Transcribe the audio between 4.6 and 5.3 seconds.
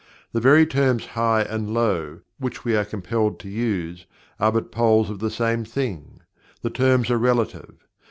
poles of the